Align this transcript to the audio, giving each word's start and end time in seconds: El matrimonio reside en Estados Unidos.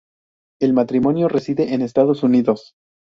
El 0.59 0.73
matrimonio 0.73 1.27
reside 1.27 1.75
en 1.75 1.83
Estados 1.83 2.23
Unidos. 2.23 2.73